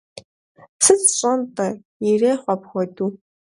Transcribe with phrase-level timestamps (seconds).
[0.83, 1.69] Сыт сщӀэн-тӀэ,
[2.09, 3.09] ирехъу апхуэдэу.